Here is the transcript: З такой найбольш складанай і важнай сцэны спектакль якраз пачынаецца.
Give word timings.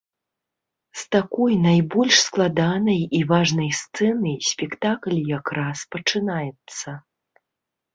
З 1.01 1.03
такой 1.15 1.53
найбольш 1.65 2.15
складанай 2.29 2.99
і 3.19 3.21
важнай 3.35 3.71
сцэны 3.83 4.31
спектакль 4.51 5.17
якраз 5.39 5.77
пачынаецца. 5.95 7.01